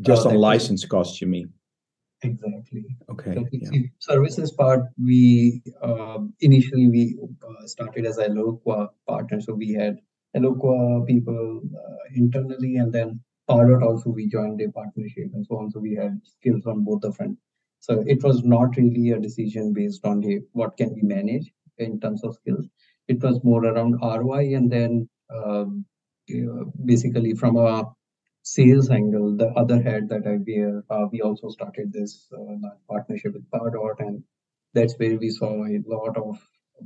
Just 0.00 0.26
uh, 0.26 0.30
on 0.30 0.36
license 0.36 0.84
costs, 0.84 1.20
you 1.20 1.26
mean? 1.26 1.52
Exactly. 2.22 2.84
Okay. 3.08 3.34
So 3.34 3.46
yeah. 3.52 3.80
services 3.98 4.52
part, 4.52 4.82
we 5.02 5.62
uh, 5.82 6.18
initially 6.40 6.88
we 6.88 7.18
uh, 7.42 7.66
started 7.66 8.04
as 8.06 8.18
a 8.18 8.28
Eloqua 8.28 8.88
partner, 9.06 9.40
so 9.40 9.54
we 9.54 9.72
had 9.72 9.98
Eloqua 10.36 11.06
people 11.06 11.62
uh, 11.74 11.96
internally, 12.14 12.76
and 12.76 12.92
then 12.92 13.20
Pardot 13.48 13.82
also 13.82 14.10
we 14.10 14.28
joined 14.28 14.60
a 14.60 14.70
partnership 14.70 15.30
and 15.34 15.46
so 15.46 15.56
on. 15.56 15.70
So 15.70 15.80
we 15.80 15.94
had 15.94 16.20
skills 16.24 16.66
on 16.66 16.84
both 16.84 17.00
the 17.00 17.12
front. 17.12 17.38
So 17.80 18.04
it 18.06 18.22
was 18.22 18.44
not 18.44 18.76
really 18.76 19.10
a 19.10 19.18
decision 19.18 19.72
based 19.72 20.04
on 20.04 20.22
hey, 20.22 20.40
what 20.52 20.76
can 20.76 20.94
we 20.94 21.02
manage 21.02 21.50
in 21.78 21.98
terms 22.00 22.22
of 22.24 22.34
skills. 22.34 22.66
It 23.08 23.22
was 23.22 23.42
more 23.42 23.64
around 23.64 23.98
ROI 24.02 24.54
and 24.54 24.70
then 24.70 25.08
um, 25.34 25.84
basically 26.84 27.34
from 27.34 27.56
a 27.56 27.84
sales 28.42 28.90
angle, 28.90 29.36
the 29.36 29.48
other 29.48 29.80
head 29.82 30.08
that 30.08 30.26
I 30.26 30.38
wear, 30.46 30.84
uh, 30.90 31.06
we 31.10 31.20
also 31.22 31.48
started 31.48 31.92
this 31.92 32.28
uh, 32.32 32.68
partnership 32.88 33.32
with 33.34 33.50
Pardot 33.50 33.98
and 33.98 34.22
that's 34.74 34.94
where 34.98 35.16
we 35.18 35.30
saw 35.30 35.64
a 35.64 35.82
lot 35.86 36.16
of 36.16 36.38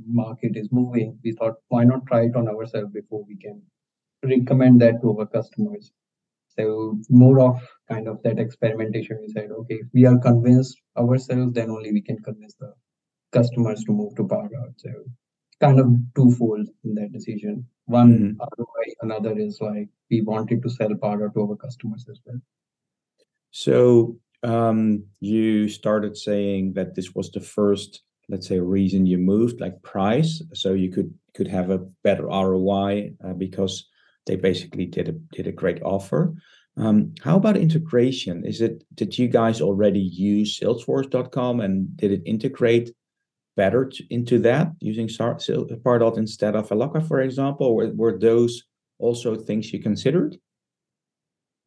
market 0.07 0.55
is 0.55 0.69
moving. 0.71 1.19
We 1.23 1.33
thought, 1.33 1.55
why 1.69 1.83
not 1.83 2.05
try 2.07 2.23
it 2.23 2.35
on 2.35 2.47
ourselves 2.47 2.91
before 2.91 3.23
we 3.27 3.37
can 3.37 3.61
recommend 4.23 4.81
that 4.81 5.01
to 5.01 5.17
our 5.19 5.25
customers. 5.25 5.91
So 6.57 6.99
more 7.09 7.39
of 7.41 7.61
kind 7.89 8.07
of 8.07 8.21
that 8.23 8.39
experimentation. 8.39 9.19
We 9.21 9.29
said, 9.29 9.51
okay, 9.51 9.75
if 9.75 9.87
we 9.93 10.05
are 10.05 10.17
convinced 10.19 10.81
ourselves, 10.97 11.53
then 11.53 11.69
only 11.69 11.91
we 11.91 12.01
can 12.01 12.21
convince 12.21 12.55
the 12.55 12.73
customers 13.31 13.83
to 13.85 13.91
move 13.91 14.15
to 14.15 14.23
Pardot. 14.23 14.73
So 14.77 14.89
kind 15.59 15.79
of 15.79 15.87
twofold 16.15 16.67
in 16.83 16.95
that 16.95 17.11
decision. 17.11 17.65
One 17.85 18.13
mm-hmm. 18.13 18.39
ROI, 18.57 18.93
another 19.01 19.37
is 19.37 19.59
like 19.61 19.89
we 20.09 20.21
wanted 20.21 20.63
to 20.63 20.69
sell 20.69 20.89
Pardot 20.89 21.33
to 21.33 21.41
our 21.41 21.55
customers 21.55 22.05
as 22.09 22.19
well. 22.25 22.39
So 23.51 24.17
um, 24.43 25.05
you 25.19 25.69
started 25.69 26.17
saying 26.17 26.73
that 26.73 26.95
this 26.95 27.13
was 27.15 27.31
the 27.31 27.39
first, 27.39 28.01
let's 28.29 28.47
say, 28.47 28.59
reason 28.59 29.05
you 29.05 29.17
moved, 29.17 29.61
like 29.61 29.81
price, 29.81 30.41
so 30.53 30.73
you 30.73 30.91
could 30.91 31.13
could 31.33 31.47
have 31.47 31.69
a 31.69 31.79
better 32.03 32.25
ROI 32.25 33.11
uh, 33.23 33.33
because 33.33 33.87
they 34.25 34.35
basically 34.35 34.85
did 34.85 35.09
a 35.09 35.13
did 35.35 35.47
a 35.47 35.51
great 35.51 35.81
offer. 35.83 36.33
Um, 36.77 37.13
how 37.23 37.37
about 37.37 37.57
integration? 37.57 38.45
Is 38.45 38.61
it 38.61 38.83
did 38.95 39.17
you 39.17 39.27
guys 39.27 39.61
already 39.61 40.01
use 40.01 40.59
Salesforce.com 40.59 41.61
and 41.61 41.95
did 41.95 42.11
it 42.11 42.21
integrate 42.25 42.91
better 43.55 43.85
to, 43.85 44.03
into 44.09 44.39
that 44.39 44.71
using 44.79 45.07
Pardot 45.07 46.17
instead 46.17 46.55
of 46.55 46.69
Eloqua, 46.69 47.07
for 47.07 47.21
example? 47.21 47.75
Were, 47.75 47.91
were 47.93 48.19
those 48.19 48.63
also 48.99 49.35
things 49.35 49.71
you 49.71 49.81
considered? 49.81 50.37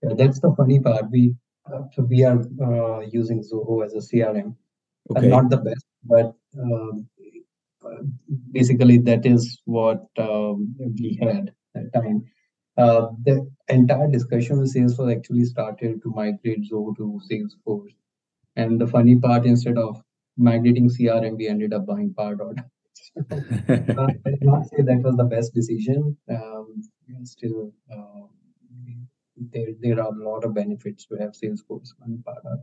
Yeah, 0.03 0.15
that's 0.15 0.41
the 0.41 0.55
funny 0.57 0.79
part. 0.79 1.11
We 1.11 1.35
uh, 1.73 1.83
so 1.95 2.03
we 2.03 2.25
are 2.25 2.41
uh, 2.63 3.01
using 3.01 3.43
Zoho 3.43 3.85
as 3.85 3.95
a 3.95 3.99
CRM. 3.99 4.55
Uh, 5.11 5.19
okay. 5.19 5.29
not 5.29 5.49
the 5.49 5.57
best, 5.57 5.87
but 6.05 6.35
um, 6.59 7.09
basically 8.53 8.99
that 8.99 9.25
is 9.25 9.61
what 9.65 10.05
um, 10.19 10.75
we 10.99 11.19
had 11.21 11.53
at 11.75 11.93
that 11.93 12.03
time. 12.03 12.25
Uh, 12.79 13.09
the 13.25 13.51
entire 13.69 14.09
discussion 14.09 14.59
with 14.61 14.73
Salesforce 14.73 15.17
actually 15.17 15.45
started 15.45 16.01
to 16.03 16.11
migrate 16.11 16.71
Zoho 16.71 16.97
to 16.97 17.21
Salesforce. 17.31 17.95
And 18.57 18.81
the 18.81 18.87
funny 18.87 19.17
part, 19.17 19.47
instead 19.47 19.77
of 19.77 20.01
migrating 20.37 20.89
CRM, 20.89 21.37
we 21.37 21.49
ended 21.49 21.73
up 21.75 21.87
buying 21.87 22.15
Pardot. 22.15 22.59
uh, 23.31 24.07
I 24.27 24.33
not 24.43 24.69
say 24.69 24.83
that 24.83 25.03
was 25.03 25.17
the 25.17 25.25
best 25.25 25.55
decision. 25.55 26.17
Um, 26.31 26.83
still, 27.25 27.73
uh, 27.93 28.27
there, 29.53 29.69
there 29.81 30.01
are 30.01 30.13
a 30.13 30.25
lot 30.31 30.45
of 30.45 30.55
benefits 30.55 31.05
to 31.07 31.17
have 31.17 31.33
Salesforce 31.33 31.91
and 32.05 32.25
Pardot. 32.25 32.63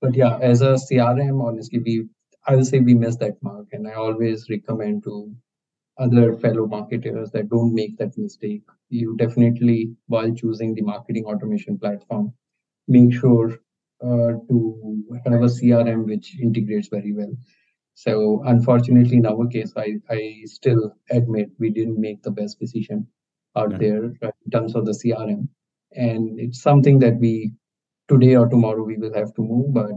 But 0.00 0.14
yeah, 0.14 0.38
as 0.38 0.62
a 0.62 0.74
CRM, 0.74 1.44
honestly, 1.44 1.80
we 1.80 2.08
I 2.46 2.54
will 2.54 2.64
say 2.64 2.78
we 2.80 2.94
missed 2.94 3.20
that 3.20 3.42
mark, 3.42 3.66
and 3.72 3.86
I 3.88 3.94
always 3.94 4.48
recommend 4.48 5.02
to 5.04 5.34
other 5.98 6.36
fellow 6.36 6.66
marketers 6.66 7.30
that 7.32 7.48
don't 7.48 7.74
make 7.74 7.96
that 7.98 8.16
mistake. 8.16 8.62
You 8.88 9.16
definitely, 9.16 9.94
while 10.06 10.32
choosing 10.32 10.74
the 10.74 10.82
marketing 10.82 11.24
automation 11.24 11.78
platform, 11.78 12.32
make 12.86 13.12
sure 13.12 13.58
uh, 14.02 14.32
to 14.48 15.04
have 15.24 15.42
a 15.42 15.52
CRM 15.56 16.06
which 16.06 16.38
integrates 16.40 16.88
very 16.88 17.12
well. 17.12 17.32
So 17.94 18.42
unfortunately, 18.46 19.16
in 19.16 19.26
our 19.26 19.46
case, 19.48 19.72
I, 19.76 19.94
I 20.08 20.42
still 20.44 20.94
admit 21.10 21.50
we 21.58 21.70
didn't 21.70 22.00
make 22.00 22.22
the 22.22 22.30
best 22.30 22.60
decision 22.60 23.06
out 23.56 23.72
yeah. 23.72 23.78
there 23.78 24.04
in 24.04 24.50
terms 24.52 24.76
of 24.76 24.86
the 24.86 24.92
CRM. 24.92 25.48
And 25.96 26.38
it's 26.38 26.62
something 26.62 27.00
that 27.00 27.18
we 27.18 27.52
today 28.08 28.36
or 28.36 28.46
tomorrow 28.46 28.84
we 28.84 28.96
will 28.96 29.12
have 29.14 29.34
to 29.34 29.42
move, 29.42 29.74
but 29.74 29.90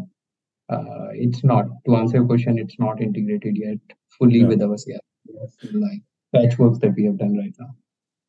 uh, 0.69 1.09
it's 1.11 1.43
not. 1.43 1.65
To 1.85 1.95
answer 1.95 2.17
your 2.17 2.25
question, 2.25 2.57
it's 2.57 2.79
not 2.79 3.01
integrated 3.01 3.55
yet 3.55 3.77
fully 4.17 4.39
yeah. 4.39 4.47
with 4.47 4.61
our 4.63 4.75
CRM 4.75 5.10
like 5.73 6.01
patchworks 6.35 6.79
that 6.79 6.93
we 6.95 7.05
have 7.05 7.17
done 7.17 7.37
right 7.37 7.55
now. 7.59 7.75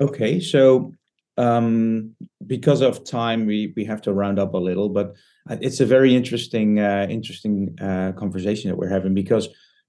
Okay, 0.00 0.40
so 0.40 0.92
um, 1.37 2.14
because 2.47 2.80
of 2.80 3.04
time, 3.04 3.47
we 3.47 3.73
we 3.76 3.85
have 3.85 4.02
to 4.02 4.12
round 4.12 4.38
up 4.38 4.54
a 4.54 4.59
little, 4.59 4.88
but 4.88 5.14
uh, 5.49 5.56
it's 5.61 5.80
a 5.80 5.87
very 5.87 6.14
interesting 6.14 6.78
uh, 6.78 7.06
interesting 7.09 7.76
uh, 7.80 8.12
conversation 8.12 8.71
that 8.71 8.76
we're 8.76 8.88
having 8.88 9.14
because 9.14 9.49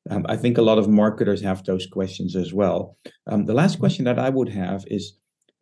um, 0.09 0.25
I 0.29 0.37
think 0.37 0.57
a 0.57 0.61
lot 0.61 0.77
of 0.77 0.87
marketers 0.87 1.41
have 1.41 1.63
those 1.63 1.87
questions 1.87 2.35
as 2.35 2.53
well. 2.53 2.97
Um, 3.27 3.45
the 3.45 3.53
last 3.53 3.79
question 3.79 4.05
that 4.05 4.19
I 4.19 4.29
would 4.29 4.49
have 4.49 4.83
is 4.87 5.19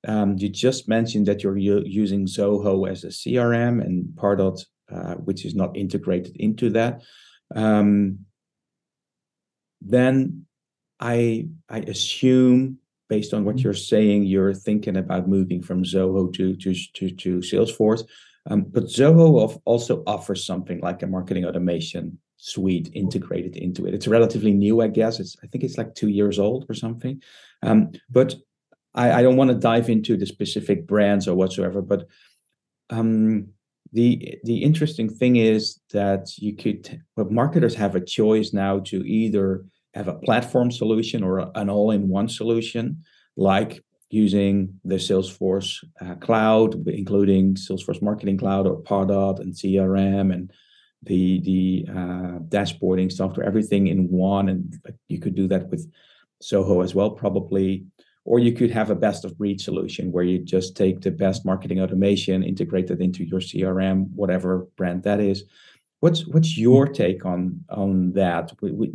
Um, 0.07 0.35
you 0.41 0.49
just 0.49 0.87
mentioned 0.87 1.27
that 1.27 1.43
you're 1.43 1.61
using 2.01 2.27
Zoho 2.27 2.89
as 2.89 3.03
a 3.03 3.11
CRM 3.11 3.81
and 3.85 4.05
Pardot, 4.15 4.57
uh, 4.89 5.15
which 5.27 5.45
is 5.45 5.53
not 5.53 5.77
integrated 5.77 6.35
into 6.35 6.71
that. 6.71 7.03
Um, 7.55 8.25
then 9.79 10.47
I 11.01 11.47
I 11.69 11.79
assume 11.79 12.77
based 13.09 13.33
on 13.33 13.43
what 13.43 13.57
mm-hmm. 13.57 13.63
you're 13.63 13.73
saying, 13.73 14.23
you're 14.23 14.53
thinking 14.53 14.95
about 14.95 15.27
moving 15.27 15.61
from 15.61 15.83
Zoho 15.83 16.31
to 16.33 16.55
to 16.55 16.73
to, 16.93 17.09
to 17.09 17.37
Salesforce. 17.39 18.03
Um, 18.49 18.63
but 18.63 18.85
Zoho 18.85 19.61
also 19.65 20.03
offers 20.07 20.45
something 20.45 20.79
like 20.79 21.03
a 21.03 21.07
marketing 21.07 21.45
automation 21.45 22.17
suite 22.37 22.89
integrated 22.93 23.55
into 23.55 23.85
it. 23.85 23.93
It's 23.93 24.07
relatively 24.07 24.53
new, 24.53 24.81
I 24.81 24.87
guess. 24.87 25.19
It's 25.19 25.35
I 25.43 25.47
think 25.47 25.63
it's 25.63 25.77
like 25.77 25.93
two 25.93 26.07
years 26.07 26.39
old 26.39 26.65
or 26.69 26.73
something. 26.73 27.21
Um, 27.61 27.91
but 28.09 28.35
I, 28.95 29.11
I 29.11 29.21
don't 29.21 29.37
want 29.37 29.49
to 29.49 29.55
dive 29.55 29.89
into 29.89 30.17
the 30.17 30.25
specific 30.25 30.87
brands 30.87 31.27
or 31.27 31.35
whatsoever. 31.35 31.81
But 31.81 32.07
um, 32.89 33.49
the 33.93 34.39
the 34.43 34.63
interesting 34.63 35.09
thing 35.09 35.35
is 35.35 35.79
that 35.91 36.37
you 36.37 36.55
could, 36.55 37.01
but 37.15 37.31
marketers 37.31 37.75
have 37.75 37.95
a 37.95 38.05
choice 38.05 38.53
now 38.53 38.79
to 38.79 39.05
either 39.05 39.65
have 39.93 40.07
a 40.07 40.15
platform 40.15 40.71
solution 40.71 41.23
or 41.23 41.51
an 41.55 41.69
all-in-one 41.69 42.29
solution, 42.29 43.03
like 43.35 43.83
using 44.09 44.79
the 44.83 44.95
Salesforce 44.95 45.83
uh, 46.01 46.15
cloud, 46.15 46.87
including 46.87 47.55
Salesforce 47.55 48.01
Marketing 48.01 48.37
Cloud 48.37 48.67
or 48.67 48.81
Pardot 48.81 49.39
and 49.39 49.53
CRM 49.53 50.33
and 50.33 50.51
the 51.03 51.41
the 51.41 51.85
uh, 51.89 52.39
dashboarding 52.49 53.11
software, 53.11 53.45
everything 53.45 53.87
in 53.87 54.07
one, 54.09 54.49
and 54.49 54.75
you 55.07 55.19
could 55.19 55.35
do 55.35 55.47
that 55.47 55.69
with 55.69 55.91
Zoho 56.43 56.83
as 56.83 56.93
well, 56.93 57.11
probably. 57.11 57.85
Or 58.23 58.37
you 58.37 58.51
could 58.51 58.69
have 58.69 58.91
a 58.91 58.95
best 58.95 59.25
of 59.25 59.35
breed 59.35 59.59
solution 59.59 60.11
where 60.11 60.23
you 60.23 60.37
just 60.37 60.77
take 60.77 61.01
the 61.01 61.09
best 61.09 61.43
marketing 61.43 61.81
automation, 61.81 62.43
integrate 62.43 62.91
it 62.91 63.01
into 63.01 63.23
your 63.23 63.39
CRM, 63.39 64.09
whatever 64.13 64.67
brand 64.77 65.01
that 65.03 65.19
is. 65.19 65.45
What's 66.01 66.27
what's 66.27 66.57
your 66.57 66.87
take 66.87 67.25
on 67.25 67.63
on 67.69 68.13
that? 68.13 68.51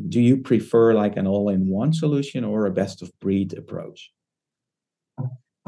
Do 0.09 0.21
you 0.21 0.37
prefer 0.39 0.93
like 0.93 1.17
an 1.17 1.27
all-in-one 1.29 1.93
solution 1.93 2.45
or 2.45 2.67
a 2.67 2.73
best 2.73 3.01
of 3.01 3.13
breed 3.21 3.57
approach? 3.57 4.13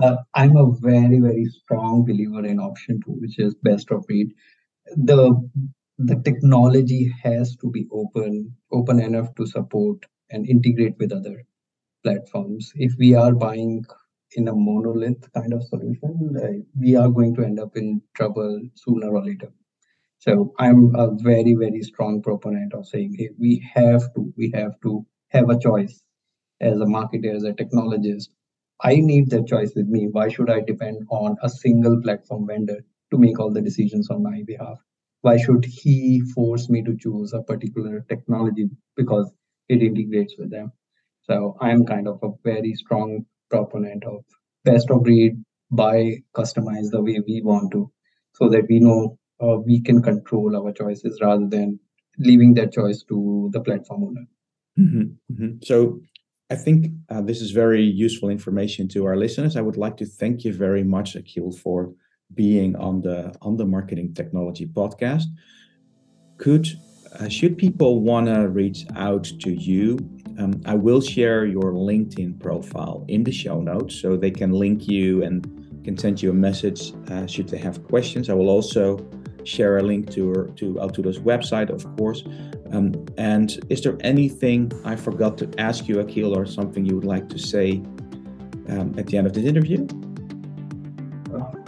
Uh, 0.03 0.17
I'm 0.35 0.57
a 0.57 0.73
very 0.81 1.21
very 1.21 1.45
strong 1.47 2.05
believer 2.05 2.45
in 2.45 2.59
option 2.59 3.01
two, 3.05 3.13
which 3.13 3.39
is 3.39 3.55
best 3.63 3.93
of 3.93 4.05
breed. 4.09 4.35
The 4.97 5.49
the 5.99 6.17
technology 6.25 7.13
has 7.23 7.57
to 7.59 7.71
be 7.71 7.87
open 7.93 8.53
open 8.73 8.99
enough 9.01 9.33
to 9.37 9.47
support 9.47 10.07
and 10.31 10.45
integrate 10.49 10.97
with 10.99 11.13
other 11.13 11.45
platforms 12.03 12.73
if 12.75 12.93
we 12.99 13.15
are 13.15 13.33
buying 13.33 13.85
in 14.33 14.49
a 14.49 14.55
monolith 14.55 15.33
kind 15.33 15.53
of 15.53 15.63
solution 15.65 16.37
uh, 16.43 16.53
we 16.79 16.95
are 16.97 17.09
going 17.09 17.35
to 17.35 17.45
end 17.45 17.59
up 17.59 17.77
in 17.77 18.01
trouble 18.15 18.61
sooner 18.75 19.09
or 19.09 19.25
later 19.25 19.51
so 20.19 20.53
i'm 20.59 20.95
a 20.97 21.07
very 21.23 21.55
very 21.55 21.83
strong 21.83 22.21
proponent 22.23 22.73
of 22.75 22.87
saying 22.87 23.15
hey 23.19 23.29
we 23.39 23.53
have 23.75 24.03
to 24.15 24.33
we 24.37 24.51
have 24.55 24.75
to 24.83 25.05
have 25.29 25.51
a 25.51 25.59
choice 25.59 26.03
as 26.61 26.81
a 26.81 26.85
marketer 26.87 27.35
as 27.35 27.45
a 27.45 27.53
technologist. 27.53 28.29
I 28.83 28.97
need 28.97 29.31
that 29.31 29.47
choice 29.49 29.73
with 29.77 29.89
me. 29.89 30.09
Why 30.11 30.29
should 30.29 30.51
i 30.51 30.61
depend 30.61 31.07
on 31.11 31.37
a 31.43 31.49
single 31.49 32.01
platform 32.03 32.47
vendor 32.47 32.79
to 33.11 33.19
make 33.19 33.39
all 33.41 33.53
the 33.53 33.63
decisions 33.63 34.11
on 34.11 34.23
my 34.23 34.43
behalf? 34.47 34.79
Why 35.23 35.37
should 35.37 35.65
he 35.65 36.21
force 36.35 36.69
me 36.71 36.83
to 36.85 36.97
choose 36.97 37.33
a 37.33 37.43
particular 37.43 38.05
technology 38.09 38.71
because 38.97 39.33
it 39.69 39.83
integrates 39.83 40.37
with 40.39 40.51
them? 40.51 40.73
So 41.23 41.57
i'm 41.61 41.85
kind 41.87 42.09
of 42.09 42.19
a 42.23 42.31
very 42.45 42.75
strong 42.75 43.27
proponent 43.51 44.05
of 44.05 44.25
best 44.65 44.91
of 44.91 45.03
breed 45.05 45.43
buy 45.71 46.17
customize 46.35 46.91
the 46.91 47.03
way 47.03 47.21
we 47.27 47.43
want 47.43 47.71
to 47.73 47.91
so 48.35 48.49
that 48.49 48.67
we 48.69 48.81
know 48.81 49.19
uh, 49.41 49.57
we 49.65 49.81
can 49.81 50.03
control 50.03 50.57
our 50.57 50.73
choices 50.73 51.19
rather 51.21 51.47
than 51.47 51.79
leaving 52.19 52.55
that 52.55 52.73
choice 52.73 53.03
to 53.05 53.49
the 53.53 53.61
platform 53.61 54.05
owner 54.05 54.27
mm-hmm, 54.79 55.33
mm-hmm. 55.33 55.57
so 55.63 56.01
I 56.51 56.57
think 56.57 56.87
uh, 57.11 57.21
this 57.21 57.43
is 57.43 57.51
very 57.51 57.83
useful 57.83 58.31
information 58.31 58.89
to 58.89 59.05
our 59.05 59.19
listeners. 59.19 59.55
I 59.55 59.61
would 59.61 59.77
like 59.77 59.99
to 59.99 60.07
thank 60.07 60.47
you 60.47 60.55
very 60.55 60.83
much, 60.83 61.15
Akhil, 61.15 61.55
for 61.55 61.93
being 62.35 62.77
on 62.77 63.01
the 63.01 63.35
on 63.41 63.57
the 63.57 63.65
marketing 63.65 64.13
technology 64.15 64.67
podcast 64.67 65.25
could 66.37 66.69
uh, 67.19 67.29
should 67.29 67.57
people 67.57 68.01
want 68.01 68.27
to 68.27 68.49
reach 68.49 68.87
out 68.97 69.25
to 69.41 69.51
you 69.51 69.99
um, 70.39 70.61
i 70.67 70.75
will 70.75 71.01
share 71.01 71.47
your 71.47 71.73
linkedin 71.73 72.39
profile 72.39 73.05
in 73.09 73.25
the 73.25 73.33
show 73.33 73.61
notes 73.61 73.95
so 73.95 74.17
they 74.17 74.31
can 74.31 74.53
link 74.53 74.87
you 74.87 75.23
and 75.23 75.47
can 75.85 75.97
send 75.97 76.21
you 76.21 76.31
a 76.31 76.35
message 76.35 76.93
uh, 77.11 77.27
should 77.27 77.49
they 77.49 77.57
have 77.57 77.83
questions 77.85 78.29
i 78.29 78.35
will 78.35 78.51
also 78.51 78.99
share 79.49 79.79
a 79.79 79.83
link 79.83 80.11
to 80.11 80.53
to 80.57 80.75
Altudo's 80.75 81.19
website 81.19 81.71
of 81.71 81.83
course 81.97 82.23
um, 82.73 82.87
and 83.17 83.59
is 83.69 83.81
there 83.83 83.97
anything 84.01 84.71
i 84.85 84.95
forgot 84.95 85.39
to 85.39 85.47
ask 85.59 85.89
you 85.89 85.97
akhil 85.97 86.37
or 86.37 86.45
something 86.47 86.85
you 86.85 86.95
would 86.95 87.11
like 87.17 87.29
to 87.29 87.39
say 87.39 87.69
um, 88.69 88.95
at 88.99 89.07
the 89.07 89.17
end 89.17 89.27
of 89.27 89.33
this 89.33 89.45
interview 89.45 89.87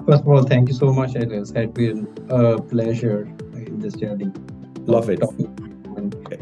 First 0.07 0.23
of 0.23 0.29
all, 0.29 0.43
thank 0.43 0.69
you 0.69 0.75
so 0.75 0.93
much, 0.93 1.15
It 1.15 1.31
has 1.31 1.53
been 1.53 2.09
a 2.29 2.61
pleasure 2.61 3.31
in 3.55 3.79
this 3.79 3.95
journey. 3.95 4.33
Love 4.87 5.11
it. 5.11 5.21
it 5.23 5.29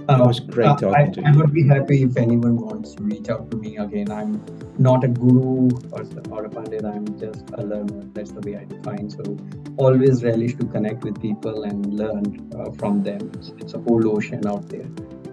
was 0.08 0.40
great 0.40 0.68
uh, 0.68 0.76
talking 0.76 0.94
I, 0.94 1.10
to 1.10 1.20
you. 1.20 1.26
I 1.26 1.36
would 1.36 1.52
be 1.52 1.66
happy 1.66 2.02
if 2.04 2.16
anyone 2.16 2.56
wants 2.56 2.94
to 2.94 3.02
reach 3.02 3.28
out 3.28 3.50
to 3.50 3.56
me 3.56 3.76
again. 3.76 4.10
I'm 4.10 4.40
not 4.78 5.04
a 5.04 5.08
guru 5.08 5.68
or, 5.92 6.04
or 6.30 6.44
a 6.44 6.50
pandit. 6.50 6.84
I'm 6.84 7.06
just 7.18 7.44
a 7.54 7.62
learner. 7.62 8.04
That's 8.14 8.32
the 8.32 8.40
way 8.40 8.56
I 8.56 8.64
define. 8.64 9.10
So 9.10 9.36
always 9.76 10.22
relish 10.22 10.54
to 10.56 10.66
connect 10.66 11.04
with 11.04 11.20
people 11.20 11.64
and 11.64 11.94
learn 11.94 12.50
uh, 12.56 12.70
from 12.72 13.02
them. 13.02 13.30
It's, 13.34 13.52
it's, 13.58 13.74
a 13.74 13.78
whole 13.78 14.08
ocean 14.16 14.46
out 14.46 14.68
there, 14.68 14.88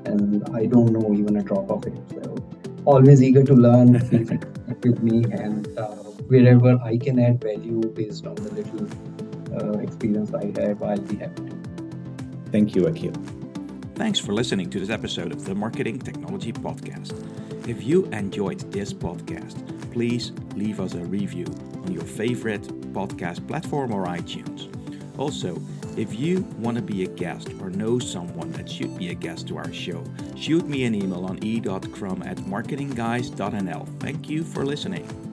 and 0.05 0.47
I 0.53 0.65
don't 0.65 0.91
know 0.91 1.13
even 1.13 1.37
a 1.37 1.43
drop 1.43 1.69
of 1.69 1.85
it. 1.85 1.97
So 2.09 2.35
always 2.85 3.21
eager 3.21 3.43
to 3.43 3.53
learn. 3.53 3.93
with 4.83 5.01
me 5.01 5.23
and. 5.31 5.77
Uh, 5.77 6.05
wherever 6.27 6.79
I 6.83 6.97
can 6.97 7.19
add 7.19 7.41
value 7.41 7.81
based 7.81 8.25
on 8.25 8.35
the 8.35 8.51
little 8.53 8.87
uh, 9.53 9.79
experience 9.79 10.33
I 10.33 10.45
have, 10.59 10.81
I'll 10.81 10.97
be 10.97 11.17
happy 11.17 11.49
to. 11.49 11.55
Thank 12.51 12.75
you, 12.75 12.83
Akhil. 12.83 13.15
Thanks 13.95 14.19
for 14.19 14.33
listening 14.33 14.69
to 14.71 14.79
this 14.79 14.89
episode 14.89 15.31
of 15.31 15.45
the 15.45 15.55
Marketing 15.55 15.99
Technology 15.99 16.51
Podcast. 16.51 17.13
If 17.67 17.83
you 17.83 18.05
enjoyed 18.05 18.59
this 18.71 18.93
podcast, 18.93 19.55
please 19.91 20.31
leave 20.55 20.79
us 20.79 20.93
a 20.93 21.03
review 21.03 21.45
on 21.83 21.91
your 21.91 22.03
favorite 22.03 22.61
podcast 22.93 23.47
platform 23.47 23.91
or 23.91 24.05
iTunes. 24.05 24.69
Also, 25.17 25.59
if 25.97 26.13
you 26.19 26.41
want 26.59 26.75
to 26.75 26.83
be 26.83 27.03
a 27.03 27.07
guest 27.07 27.49
or 27.61 27.71
know 27.71 27.97
someone 27.97 28.51
that 28.51 28.69
should 28.69 28.95
be 28.97 29.09
a 29.09 29.15
guest 29.15 29.47
to 29.47 29.57
our 29.57 29.71
show, 29.73 30.03
shoot 30.35 30.67
me 30.67 30.83
an 30.83 30.93
email 30.93 31.25
on 31.25 31.43
e.crum 31.43 32.21
at 32.23 32.37
marketingguys.nl. 32.37 33.99
Thank 33.99 34.29
you 34.29 34.43
for 34.43 34.63
listening. 34.63 35.24